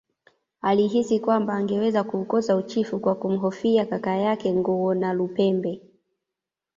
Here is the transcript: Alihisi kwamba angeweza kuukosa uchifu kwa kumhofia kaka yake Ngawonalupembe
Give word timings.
Alihisi 0.61 1.19
kwamba 1.19 1.53
angeweza 1.53 2.03
kuukosa 2.03 2.55
uchifu 2.55 2.99
kwa 2.99 3.15
kumhofia 3.15 3.85
kaka 3.85 4.15
yake 4.15 4.53
Ngawonalupembe 4.53 5.81